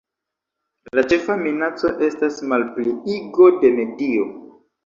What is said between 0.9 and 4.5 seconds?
La ĉefa minaco estas malpliigo de medio.